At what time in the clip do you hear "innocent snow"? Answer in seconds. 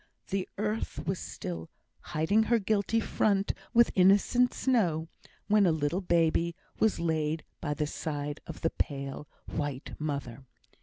3.93-5.09